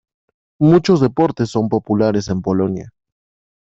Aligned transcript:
Muchos 0.59 0.99
deportes 0.99 1.51
son 1.51 1.69
populares 1.69 2.27
en 2.29 2.41
Polonia. 2.41 2.91